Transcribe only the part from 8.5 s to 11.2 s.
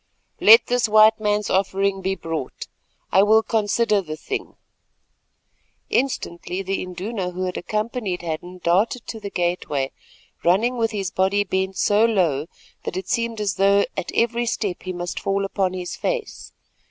darted to the gateway, running with his